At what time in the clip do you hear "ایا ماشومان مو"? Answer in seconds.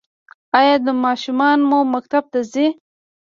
0.59-1.79